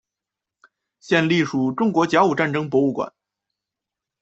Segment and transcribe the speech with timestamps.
[0.99, 3.13] 现隶属中国甲午战争博物馆。